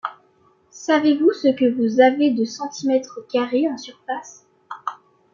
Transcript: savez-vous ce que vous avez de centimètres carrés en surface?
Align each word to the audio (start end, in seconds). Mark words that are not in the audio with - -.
savez-vous 0.71 1.31
ce 1.31 1.49
que 1.49 1.65
vous 1.75 1.99
avez 2.01 2.31
de 2.31 2.43
centimètres 2.43 3.19
carrés 3.31 3.69
en 3.69 3.77
surface? 3.77 4.47